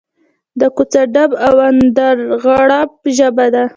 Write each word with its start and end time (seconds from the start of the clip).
د 0.59 0.61
کوڅه 0.75 1.01
ډب 1.13 1.31
او 1.47 1.55
اندرغړب 1.67 2.89
ژبه 3.17 3.45
ده. 3.53 3.63